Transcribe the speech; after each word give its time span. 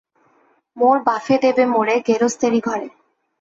মোর 0.77 0.97
বাফে 1.03 1.35
দেবে 1.37 1.63
মোরে 1.65 1.95
গেরস্তেরি 2.07 2.59
ঘরে। 2.61 2.87